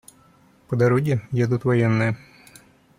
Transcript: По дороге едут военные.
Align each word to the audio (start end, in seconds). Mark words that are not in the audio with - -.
По 0.67 0.75
дороге 0.75 1.21
едут 1.31 1.63
военные. 1.63 2.17